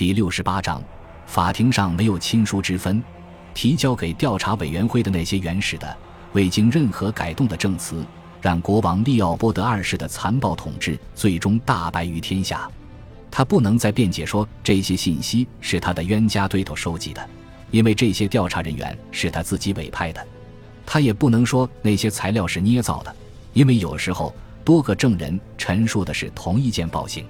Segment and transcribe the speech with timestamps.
[0.00, 0.82] 第六十八章，
[1.26, 3.02] 法庭上没有亲疏之分。
[3.52, 5.94] 提交给调查委员会的那些原始的、
[6.32, 8.02] 未经任何改动的证词，
[8.40, 12.66] 让国王利奥波德二世的残暴统治最终大白于天下。
[13.30, 17.28] 他不能再辩解说这些信息是他的冤家对头收集的，
[17.70, 20.26] 因为这些调查人员是他自己委派的。
[20.86, 23.14] 他也不能说那些材料是捏造的，
[23.52, 27.26] 因为有时候多个证人陈述的是同一件暴行。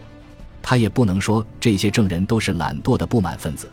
[0.62, 3.70] 他也不能说这些证人都是懒惰的不满分子。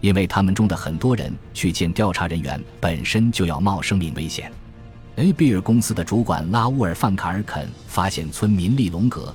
[0.00, 4.50] 因为他们中的很多人去见调查人员，本身就要冒生命危险。
[5.16, 9.34] A 比尔公司的主管拉乌尔·范卡尔肯发现村民利隆格、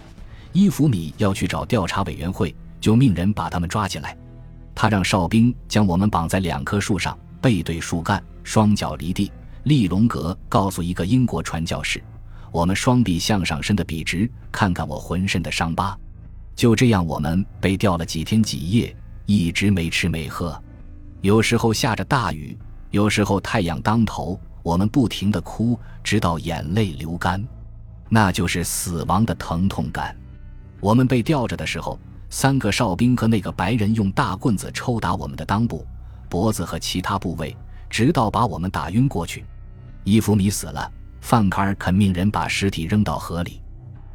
[0.53, 4.17] 伊弗米要去找调查委员会，就命人把他们抓起来。
[4.73, 9.31] 他让哨兵将我们绑在两棵树上，背对树干，双脚离地。
[9.63, 12.01] 利隆格告诉一个英国传教士
[12.51, 15.95] ：“我们双臂向上伸得笔直，看看我浑身的伤疤。”
[16.55, 18.95] 就这样，我们被吊了几天几夜。
[19.27, 20.55] 一直没吃没喝，
[21.21, 22.55] 有时候下着大雨，
[22.91, 27.43] 有时候太阳当头，我们不停地哭，直到眼泪流干，
[28.07, 30.15] 那就是死亡的疼痛感。
[30.79, 31.99] 我们被吊着的时候，
[32.29, 35.83] 三个哨兵和那个白人用大棍子抽打我们的裆部、
[36.29, 37.57] 脖子和其他部位，
[37.89, 39.43] 直到把我们打晕过去。
[40.03, 40.87] 伊芙米死了，
[41.19, 43.59] 范卡尔肯命人把尸体扔到河里，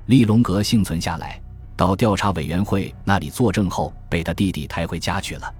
[0.06, 1.42] 利隆格幸存下来。
[1.80, 5.54] 到调查委员会那里作证后，被他弟弟抬回家去了。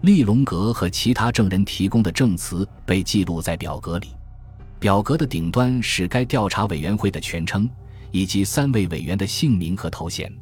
[0.00, 4.08] 利隆格和其他证人提供的证词被记录在表格里，
[4.78, 7.68] 表格的顶端是该调查委员会的全称
[8.10, 10.32] 以及三位委员的姓名和头衔。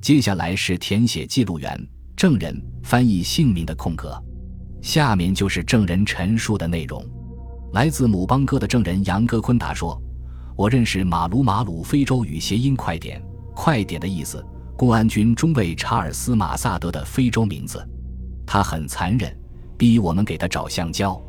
[0.00, 4.16] 接下来是填写记录员、证人、翻译姓名的空格。
[4.80, 7.04] 下面就是证人陈述的内容。
[7.72, 10.00] 来自姆邦哥的证人杨戈昆达说
[10.54, 13.20] ：“我认识马鲁马鲁非洲语谐音‘快点’，
[13.52, 14.40] 快点的意思。”
[14.80, 17.86] 公安军中尉查尔斯·马萨德的非洲名字，
[18.46, 19.30] 他很残忍，
[19.76, 21.20] 逼我们给他找橡胶。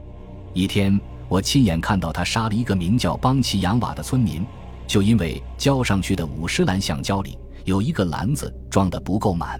[0.53, 4.45] 一天，我亲眼看到他杀了一个名叫邦奇扬瓦的村民，
[4.87, 9.59] 就因为交上去的五十篮橡胶里有一个篮子装的不够满。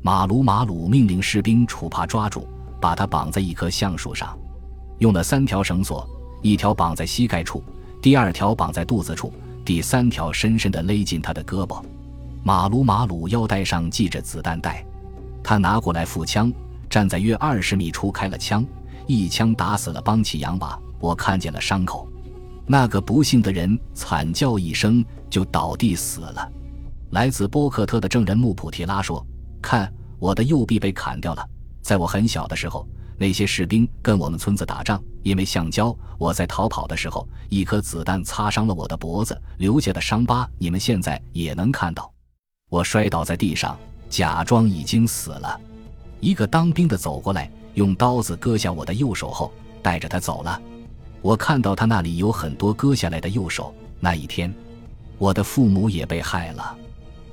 [0.00, 2.48] 马鲁马鲁命令士兵处耙抓住，
[2.80, 4.38] 把他绑在一棵橡树上，
[5.00, 6.08] 用了三条绳索，
[6.40, 7.62] 一条绑在膝盖处，
[8.00, 9.30] 第二条绑在肚子处，
[9.66, 11.84] 第三条深深地勒进他的胳膊。
[12.48, 14.82] 马鲁马鲁腰带上系着子弹带，
[15.44, 16.50] 他拿过来腹枪，
[16.88, 18.64] 站在约二十米处开了枪，
[19.06, 20.80] 一枪打死了邦奇扬瓦。
[20.98, 22.08] 我看见了伤口，
[22.66, 26.50] 那个不幸的人惨叫一声就倒地死了。
[27.10, 29.22] 来自波克特的证人穆普提拉说
[29.60, 31.46] ：“看，我的右臂被砍掉了。
[31.82, 32.88] 在我很小的时候，
[33.18, 42.10] 那些士兵跟我们村子打仗，因为橡胶，我在逃跑的时候，一颗子弹擦伤了我的脖子，留下的伤疤，你们现在也能看到。”
[42.68, 43.78] 我摔倒在地上，
[44.10, 45.58] 假装已经死了。
[46.20, 49.50] 一个当兵的走过来，用刀子割下我的右手后，
[49.82, 50.60] 带着他走了。
[51.22, 53.74] 我看到他那里有很多割下来的右手。
[54.00, 54.52] 那一天，
[55.16, 56.76] 我的父母也被害了。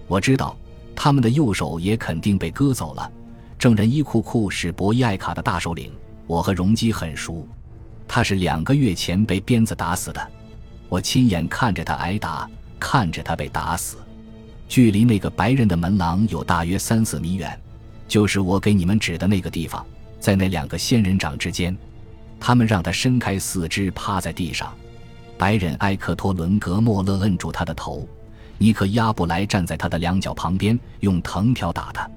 [0.08, 0.56] 我知道
[0.96, 3.12] 他们的右手也肯定被割走了。
[3.60, 5.92] 证人伊库库是博伊艾卡的大首领，
[6.28, 7.46] 我和容基很熟。
[8.08, 10.32] 他是两个月前被鞭子打死的。
[10.88, 13.98] 我亲眼看着他挨打，看着他被打死。
[14.68, 17.60] 距离那个白人的门廊有大约三四米远，
[18.08, 19.86] 就是我给你们指的那个地方，
[20.20, 21.76] 在那两个仙人掌之间。
[22.40, 24.74] 他们让他伸开四肢，趴在地上。
[25.38, 28.08] 白人埃克托伦格莫勒摁住他的头，
[28.58, 32.10] 尼克亚布莱站在他的两脚旁边，用藤条打他，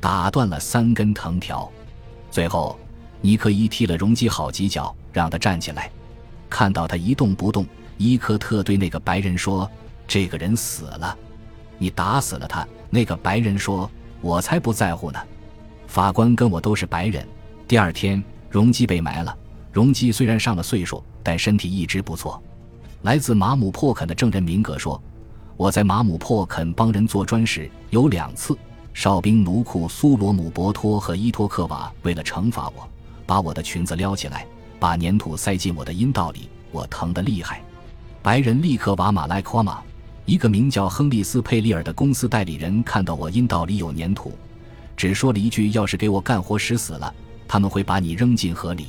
[0.00, 1.70] 打断了三根藤条。
[2.30, 2.78] 最后，
[3.20, 5.90] 尼克伊踢了容基好几脚，让他站起来。
[6.50, 7.66] 看到他一动不动，
[7.98, 9.70] 伊科特对那个白人说
[10.08, 11.16] ：“这个人死了。”
[11.78, 12.66] 你打死了他。
[12.90, 13.90] 那个白人说
[14.20, 15.18] ：“我才不在乎呢。”
[15.86, 17.26] 法官跟我都是白人。
[17.66, 19.36] 第二天，容基被埋了。
[19.72, 22.42] 容基虽然上了岁数，但身体一直不错。
[23.02, 25.00] 来自马姆破肯的证人明格说
[25.56, 28.58] ：“我在马姆破肯帮人做砖时，有两次，
[28.92, 32.88] 哨兵奴库苏罗姆博托和伊托克瓦为了惩罚我，
[33.24, 34.46] 把我的裙子撩起来，
[34.80, 37.62] 把粘土塞进我的阴道里，我疼得厉害。
[38.22, 39.80] 白人立刻把马来夸马。”
[40.28, 44.36] 一个名叫亨利斯·佩利尔的公司代理人看到我阴道里有粘土，
[44.94, 47.14] 只说了一句：“要是给我干活使死了，
[47.48, 48.88] 他们会把你扔进河里。”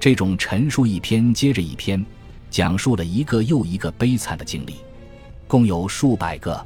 [0.00, 2.02] 这种陈述一篇接着一篇，
[2.50, 4.76] 讲述了一个又一个悲惨的经历，
[5.46, 6.58] 共有数百个。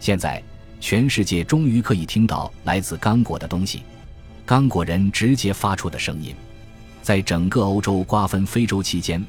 [0.00, 0.42] 现在，
[0.80, 3.84] 全世界终于可以听到来自刚果的东西，
[4.44, 6.34] 刚果人直接发出的声音。
[7.00, 9.24] 在整个欧洲瓜分非洲期间。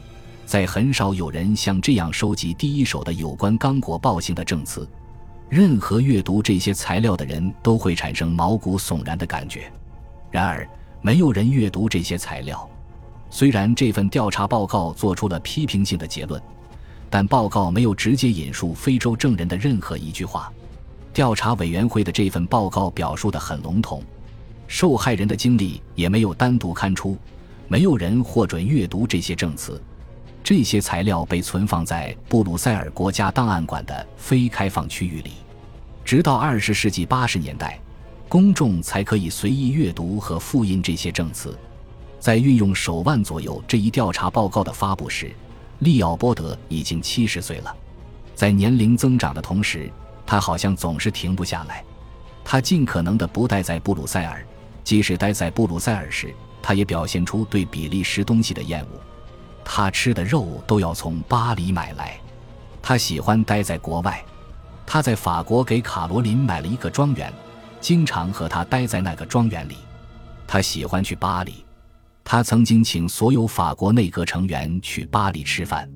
[0.48, 4.88] 在很少有人像这样收集第一手的有关刚果暴行的证词，
[5.50, 9.70] 任何阅读这些材料的人都会产生毛骨悚然的感觉。
[10.32, 10.66] 然而，
[11.02, 12.66] 没有人阅读这些材料。
[13.30, 16.42] 虽然这份调查报告做出了批评性的结论，
[17.10, 20.50] 但报告没有直接引述非洲证人的任何一句话。
[21.14, 24.02] 调查委员会的这份报告表述得很笼统，
[24.66, 27.18] 受害人的经历也没有单独刊出，
[27.68, 29.82] 没有人获准阅读这些证词。
[30.48, 35.32] 这些材料被存放在布鲁塞尔国家档案馆的非开放区域里，
[36.06, 37.78] 直到二十世纪八十年代，
[38.30, 41.54] 公众才可以随意阅读和复印这些证词。
[42.18, 45.30] 在运用手腕左右这一调查报告的发布时，
[45.80, 47.76] 利奥波德已经七十岁了。
[48.34, 49.92] 在年龄增长的同时，
[50.26, 51.84] 他好像总是停不下来。
[52.46, 54.42] 他尽可能的不待在布鲁塞尔，
[54.82, 59.02] 即使待在布鲁塞尔时，他也表现出对比利时东西的厌恶。
[59.70, 62.18] 他吃的肉都要从巴黎买来。
[62.82, 64.24] 他喜欢待在国外。
[64.86, 67.32] 他在法国给卡罗琳买了一个庄园，
[67.82, 69.76] 经常和他待在那个庄园里。
[70.48, 71.66] 他喜欢去巴黎。
[72.24, 75.88] 他曾经请所有法国内阁成员去巴黎吃饭。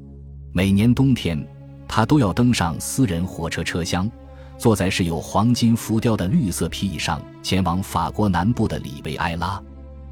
[0.51, 1.41] 每年冬天，
[1.87, 4.11] 他都要登上私人火车车厢，
[4.57, 9.61] 坐在是有黄金浮雕的绿色皮椅上，前往法国南部的里维埃拉。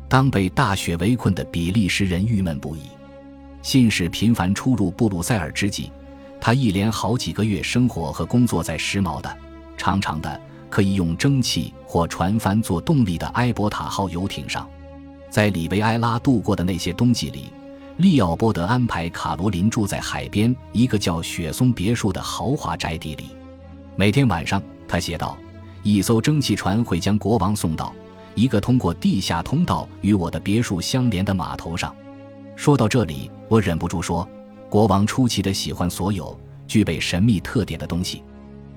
[0.08, 2.84] 当被大雪围困的比利时人郁闷不已，
[3.62, 5.92] 信使频繁出入布鲁塞尔之际，
[6.40, 9.38] 他一连好几个月生活和工作在时髦的、
[9.78, 14.68] 长长的、可以用蒸汽或船帆做动力的埃伯塔号游艇上。
[15.30, 17.52] 在里维埃拉度过的那些冬季里，
[17.98, 23.26] 利奥波德安排卡罗琳住在海边一个叫雪松别墅的豪华宅邸里。
[23.96, 25.38] 每天晚上，他写道
[25.84, 27.94] ：“一艘蒸汽船会将国王送到
[28.34, 31.94] 一个通过地下通道与我的别墅相连的码头上。”
[32.60, 34.28] 说到这里，我忍不住说
[34.70, 38.22] ：“国王出奇的喜欢所有具备神秘特点的东西，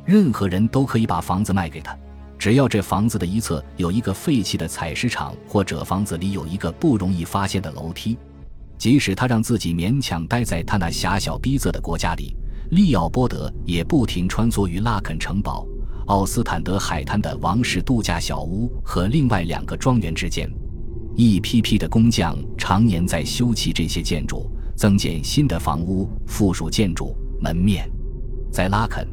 [0.04, 1.98] 任何人都可以把房子卖给他。”
[2.38, 8.16] 只要这房子的一侧有一个废弃的采石场，或者房子里有一个不容易发现的楼梯，
[8.78, 12.36] 即使他让自己勉强待在他那狭小逼仄的国家里，
[12.70, 15.66] 利奥波德也不停穿梭于拉肯城堡、
[16.06, 20.48] 奥斯坦德海滩的王室度假小屋和另外两个庄园之间。
[21.14, 27.90] 一批批的工匠常年在修葺这些建筑，增建新的房屋、附属建筑、门面，
[28.50, 29.06] 在拉肯。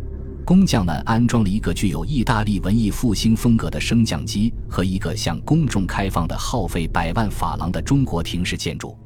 [0.45, 8.97] 工匠们安装了一个具有意大利文艺复兴风格的升降机和一个向公众开放的、耗费百万法郎的中国亭式建筑。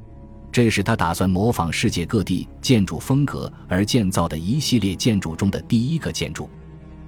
[0.51, 6.47] 这是他打算模仿世界各地建筑风格而建造的一系列建筑中的第一个建筑。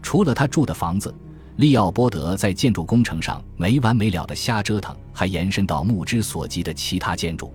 [0.02, 1.14] 除了他住的房子，
[1.58, 7.54] 利奥波德在建筑工程上没完没了的瞎折腾，还延伸到目之所及的其他建筑。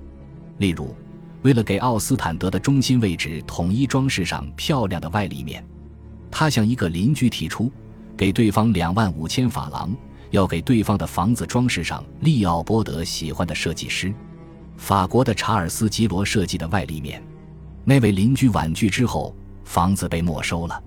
[0.57, 0.95] 例如，
[1.43, 5.65] 为了给奥斯坦德的中心位置统一装饰上漂亮的外立面。
[6.31, 7.71] 他向一个邻居提出，
[8.17, 9.95] 给对方两万五千法郎，
[10.31, 14.15] 要给对方的房子装饰上利奥波德喜欢的设计师，
[14.79, 17.23] 法国的查尔斯吉罗设计的外立面。
[17.85, 20.83] 那位邻居婉拒之后，房子被没收了。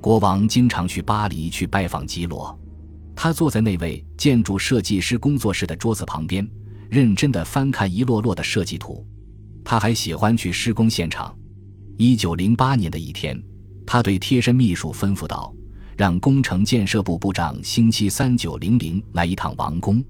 [0.00, 2.58] 国王经常去巴黎去拜访吉罗，
[3.14, 6.48] 他坐在那位建筑设计师工作室的桌子旁边，
[6.88, 9.06] 认真地翻看一摞摞的设计图。
[9.62, 11.36] 他还喜欢去施工现场。
[11.98, 13.40] 一九零八年的一天。
[13.86, 15.52] 他对贴身秘书吩咐道
[15.98, 20.00] ：“让工程建设部部长星期三九零零来一趟王宫，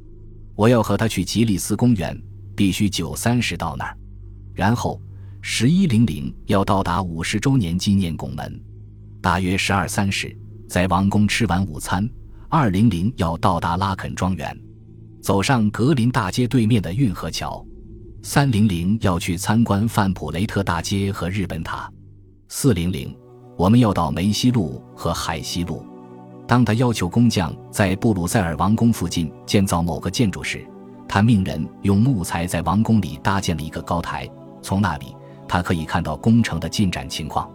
[0.54, 2.14] 我要和他去吉利斯公园，
[2.54, 3.96] 必须九三十到那儿。
[4.52, 5.00] 然后
[5.40, 8.62] 十一零零要到达五十周年纪念拱门，
[9.20, 10.34] 大约十二三十
[10.68, 12.08] 在王宫吃完午餐。
[12.48, 14.58] 二零零要到达拉肯庄园，
[15.22, 17.64] 走上格林大街对面的运河桥。
[18.22, 21.90] 三零零要去参观范普雷特大街和日本塔。
[22.48, 23.16] 四零零。”
[23.60, 25.84] 我们要到梅西路和海西路。
[26.48, 30.66] 当他要求工匠在布鲁塞尔王宫附近建造某个建筑时，
[31.06, 34.26] 他命人用木材在王宫里搭建了一个高台，
[34.62, 35.14] 从那里
[35.46, 37.50] 他可以看到工程的进展情况。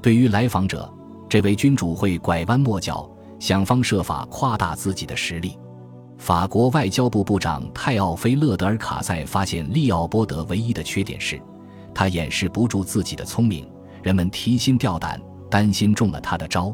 [0.00, 0.88] 对于来访者，
[1.30, 3.08] 这位君主会拐弯抹角，
[3.38, 5.56] 想方设法夸大自己的实力。
[6.18, 11.40] 法国外交部部长泰奥菲勒德尔卡塞发现利奥波德唯一的缺点是，
[11.94, 13.70] 他掩饰不住自己的聪明，
[14.02, 15.20] 人们提心吊胆。
[15.48, 16.72] 担心中了他的招，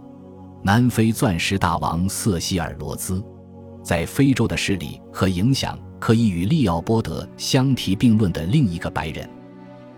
[0.63, 3.25] 南非钻石大王瑟西尔罗兹，
[3.83, 9.29] 在非洲的势力和影响可以与利奥波德相提并论的另一个白人，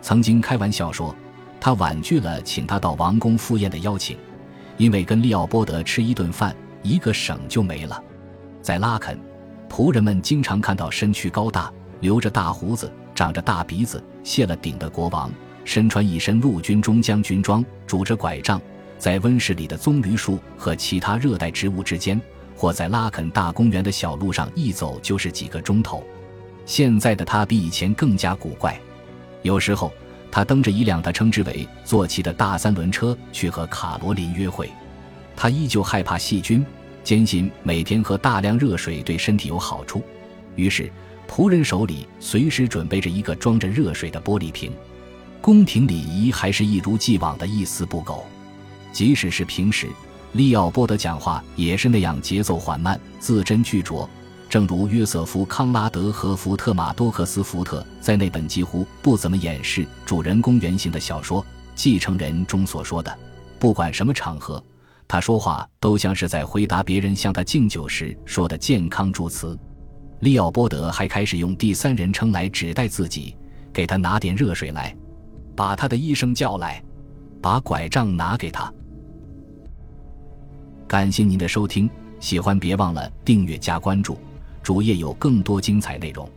[0.00, 1.12] 曾经开玩笑说，
[1.60, 4.16] 他婉拒了请他到王宫赴宴的邀请，
[4.78, 8.02] 因为跟利奥波德吃一顿饭，一个省就没了。
[8.62, 9.18] 在拉肯，
[9.68, 11.70] 仆人们经常看到身躯高大、
[12.00, 15.30] 留着大胡子、长着大鼻子、卸了顶的国王。
[15.64, 18.58] 身穿一身陆军中将军装，拄着拐杖，
[18.98, 22.18] 在温室里的棕榈树和其他热带植物之间，
[22.56, 26.02] 或在拉肯大公园的小路上一走就是几个钟头。
[26.64, 28.80] 现在的他比以前更加古怪。
[29.42, 29.92] 有时候，
[30.30, 34.70] 他蹬着一辆他称之为“坐骑”的大三轮车去和卡罗琳约会。
[35.34, 36.64] 他依旧害怕细菌，
[37.02, 40.02] 坚信每天喝大量热水对身体有好处。
[40.56, 40.90] 于是，
[41.28, 44.72] 仆人手里随时准备着一个装着热水的玻璃瓶。
[45.40, 48.24] 宫廷礼仪还是一如既往的一丝不苟，
[48.92, 49.86] 即使是平时，
[50.32, 54.06] 利奥波德讲话也是那样节奏缓慢、字斟句酌。
[54.48, 61.42] 正如约瑟夫·康拉德和福特马多克斯·福特在那本几乎不怎么掩饰主人公原型的小说
[61.74, 63.14] 《继承人》中所说的
[63.60, 64.62] ：“不管什么场合，
[65.06, 69.58] 他说话都像是在回答别人向他敬酒时说的健康祝词。”
[70.20, 73.36] 利奥波德还开始用第三人称来指代自己
[73.70, 74.96] ：“给他拿点热水来，
[75.54, 76.82] 把他的医生叫来，
[77.42, 78.72] 把拐杖拿给他。”
[80.88, 81.88] 感谢您的收听，
[82.18, 84.18] 喜欢别忘了订阅加关注。
[84.62, 86.28] 主页有更多精彩内容。